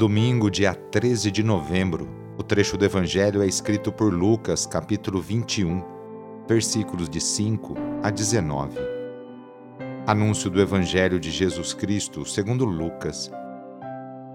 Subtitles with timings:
[0.00, 2.08] Domingo, dia 13 de novembro.
[2.38, 5.84] O trecho do Evangelho é escrito por Lucas, capítulo 21,
[6.48, 8.78] versículos de 5 a 19.
[10.06, 13.30] Anúncio do Evangelho de Jesus Cristo, segundo Lucas.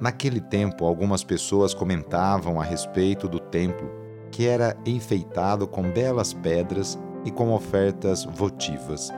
[0.00, 3.90] Naquele tempo, algumas pessoas comentavam a respeito do templo,
[4.30, 9.10] que era enfeitado com belas pedras e com ofertas votivas.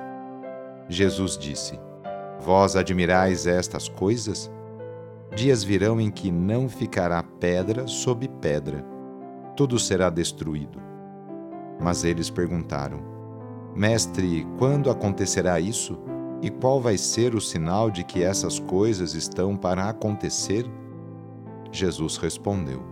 [0.88, 1.78] Jesus disse:
[2.40, 4.50] Vós admirais estas coisas?
[5.34, 8.84] Dias virão em que não ficará pedra sobre pedra,
[9.56, 10.80] tudo será destruído.
[11.80, 13.00] Mas eles perguntaram:
[13.74, 15.98] Mestre, quando acontecerá isso?
[16.42, 20.66] E qual vai ser o sinal de que essas coisas estão para acontecer?
[21.70, 22.82] Jesus respondeu: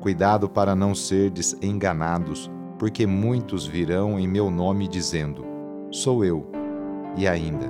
[0.00, 5.44] Cuidado para não serdes enganados, porque muitos virão em meu nome dizendo:
[5.90, 6.46] Sou eu.
[7.16, 7.66] E ainda: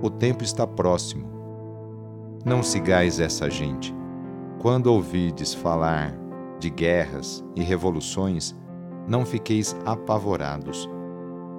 [0.00, 1.33] O tempo está próximo
[2.44, 3.94] não sigais essa gente.
[4.60, 6.14] Quando ouvides falar
[6.60, 8.54] de guerras e revoluções,
[9.08, 10.88] não fiqueis apavorados.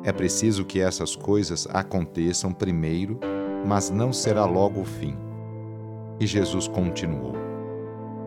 [0.04, 3.20] É preciso que essas coisas aconteçam primeiro,
[3.66, 5.18] mas não será logo o fim.
[6.20, 7.34] E Jesus continuou: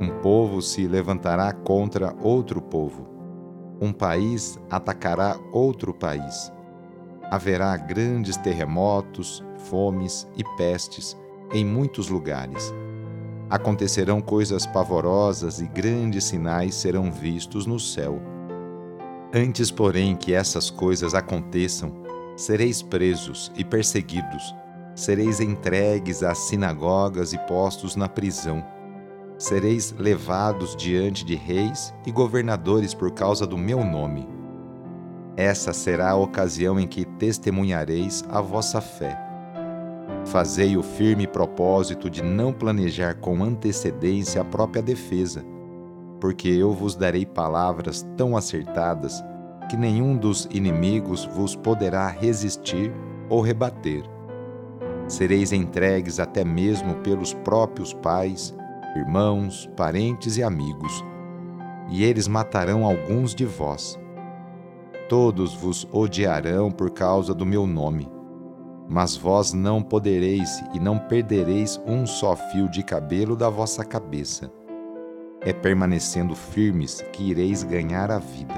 [0.01, 3.09] Um povo se levantará contra outro povo,
[3.81, 6.53] um país atacará outro país.
[7.31, 11.17] Haverá grandes terremotos, fomes e pestes
[11.53, 12.73] em muitos lugares.
[13.51, 18.21] Acontecerão coisas pavorosas e grandes sinais serão vistos no céu.
[19.33, 21.93] Antes, porém, que essas coisas aconteçam,
[22.37, 24.55] sereis presos e perseguidos,
[24.95, 28.63] sereis entregues às sinagogas e postos na prisão.
[29.39, 34.29] Sereis levados diante de reis e governadores por causa do meu nome.
[35.37, 39.28] Essa será a ocasião em que testemunhareis a vossa fé
[40.31, 45.43] Fazei o firme propósito de não planejar com antecedência a própria defesa,
[46.21, 49.25] porque eu vos darei palavras tão acertadas
[49.71, 52.93] que nenhum dos inimigos vos poderá resistir
[53.31, 54.03] ou rebater.
[55.07, 58.55] Sereis entregues até mesmo pelos próprios pais,
[58.95, 61.03] irmãos, parentes e amigos,
[61.89, 63.99] e eles matarão alguns de vós.
[65.09, 68.18] Todos vos odiarão por causa do meu nome
[68.89, 74.51] mas vós não podereis e não perdereis um só fio de cabelo da vossa cabeça.
[75.43, 78.55] É permanecendo firmes que ireis ganhar a vida.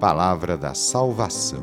[0.00, 1.62] Palavra da Salvação.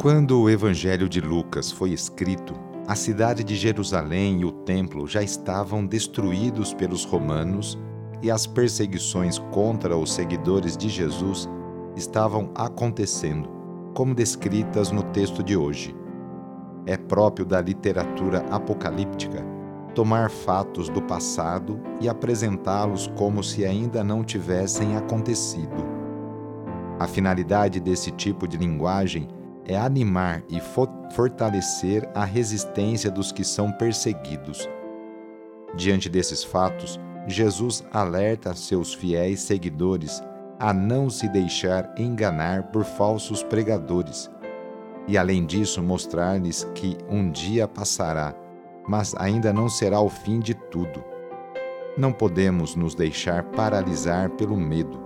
[0.00, 2.54] Quando o Evangelho de Lucas foi escrito,
[2.88, 7.78] a cidade de Jerusalém e o templo já estavam destruídos pelos romanos
[8.20, 11.48] e as perseguições contra os seguidores de Jesus
[11.96, 13.55] estavam acontecendo
[13.96, 15.96] como descritas no texto de hoje.
[16.84, 19.42] É próprio da literatura apocalíptica
[19.94, 25.82] tomar fatos do passado e apresentá-los como se ainda não tivessem acontecido.
[26.98, 29.28] A finalidade desse tipo de linguagem
[29.64, 30.60] é animar e
[31.14, 34.68] fortalecer a resistência dos que são perseguidos.
[35.74, 40.22] Diante desses fatos, Jesus alerta seus fiéis seguidores
[40.58, 44.30] a não se deixar enganar por falsos pregadores,
[45.06, 48.34] e além disso mostrar-lhes que um dia passará,
[48.88, 51.04] mas ainda não será o fim de tudo.
[51.96, 55.04] Não podemos nos deixar paralisar pelo medo.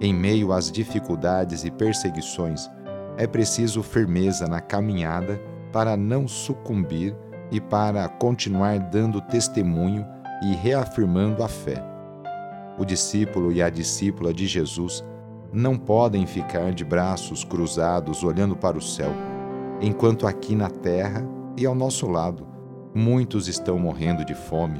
[0.00, 2.68] Em meio às dificuldades e perseguições,
[3.16, 5.40] é preciso firmeza na caminhada
[5.72, 7.16] para não sucumbir
[7.50, 10.06] e para continuar dando testemunho
[10.42, 11.91] e reafirmando a fé
[12.78, 15.04] o discípulo e a discípula de Jesus
[15.52, 19.12] não podem ficar de braços cruzados olhando para o céu,
[19.80, 21.26] enquanto aqui na terra
[21.56, 22.52] e ao nosso lado
[22.94, 24.78] Muitos estão morrendo de fome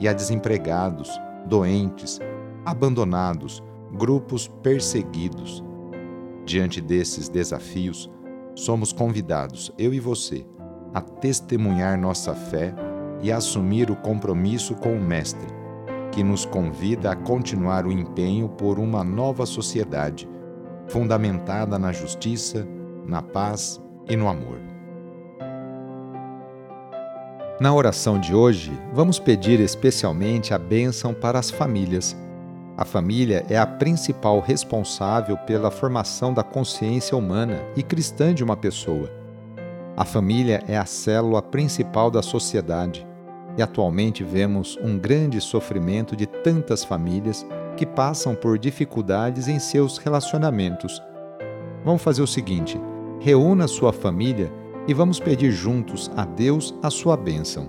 [0.00, 1.08] e há desempregados,
[1.46, 2.18] doentes,
[2.64, 3.62] abandonados,
[3.92, 5.62] grupos perseguidos.
[6.44, 8.10] Diante desses desafios,
[8.56, 10.44] somos convidados, eu e você,
[10.92, 12.74] a testemunhar nossa fé
[13.22, 15.46] e a assumir o compromisso com o Mestre,
[16.16, 20.26] que nos convida a continuar o empenho por uma nova sociedade,
[20.88, 22.66] fundamentada na justiça,
[23.04, 23.78] na paz
[24.08, 24.58] e no amor.
[27.60, 32.16] Na oração de hoje, vamos pedir especialmente a bênção para as famílias.
[32.78, 38.56] A família é a principal responsável pela formação da consciência humana e cristã de uma
[38.56, 39.10] pessoa.
[39.94, 43.06] A família é a célula principal da sociedade
[43.56, 49.98] e atualmente vemos um grande sofrimento de tantas famílias que passam por dificuldades em seus
[49.98, 51.02] relacionamentos.
[51.84, 52.80] Vamos fazer o seguinte:
[53.20, 54.52] reúna sua família
[54.88, 57.68] e vamos pedir juntos a Deus a sua bênção.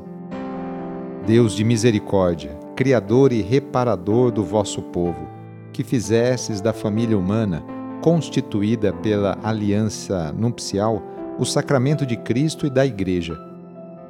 [1.25, 5.28] Deus de misericórdia, Criador e reparador do vosso povo,
[5.74, 7.66] que fizesses da família humana,
[8.01, 11.01] constituída pela aliança nupcial,
[11.39, 13.47] o sacramento de Cristo e da Igreja.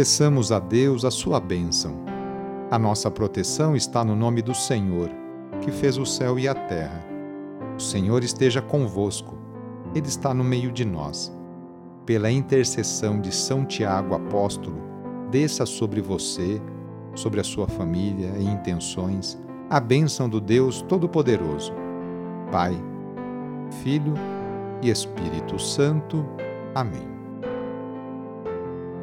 [0.00, 1.94] Peçamos a Deus a sua bênção.
[2.70, 5.10] A nossa proteção está no nome do Senhor,
[5.60, 7.04] que fez o céu e a terra.
[7.76, 9.36] O Senhor esteja convosco,
[9.94, 11.30] Ele está no meio de nós
[12.06, 14.80] pela intercessão de São Tiago Apóstolo,
[15.30, 16.62] desça sobre você,
[17.14, 19.38] sobre a sua família e intenções,
[19.68, 21.74] a bênção do Deus Todo-Poderoso,
[22.50, 22.74] Pai,
[23.82, 24.14] Filho
[24.80, 26.24] e Espírito Santo.
[26.74, 27.19] Amém.